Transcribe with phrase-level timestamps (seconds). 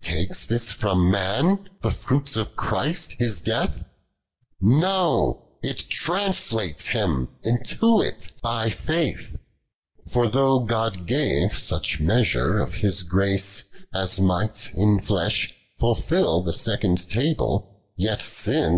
[0.00, 3.84] Takes this from man the fruits of Christ His death?
[4.58, 9.36] No, it tnmslatcs him into it by faith.
[10.06, 10.08] 73.
[10.10, 16.54] For though (iod gave sucli measure of His grace As might in flesh fulfil the
[16.54, 18.70] second table,» I)a»via.